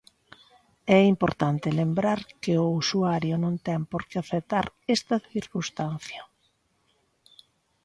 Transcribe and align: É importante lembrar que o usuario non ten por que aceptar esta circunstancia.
É 0.97 0.99
importante 1.13 1.75
lembrar 1.81 2.19
que 2.41 2.53
o 2.65 2.67
usuario 2.81 3.35
non 3.43 3.55
ten 3.67 3.79
por 3.91 4.03
que 4.09 4.17
aceptar 4.19 4.65
esta 4.95 5.15
circunstancia. 5.33 6.21